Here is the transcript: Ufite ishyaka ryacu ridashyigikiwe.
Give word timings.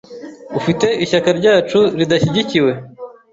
Ufite 0.59 0.87
ishyaka 1.03 1.29
ryacu 1.39 1.79
ridashyigikiwe. 1.99 2.71